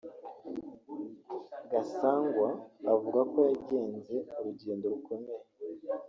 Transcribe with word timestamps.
Gasangwa 1.71 2.47
avuga 2.93 3.19
ko 3.31 3.39
yagenze 3.49 4.15
urugendo 4.37 4.85
rukomeye 4.93 5.45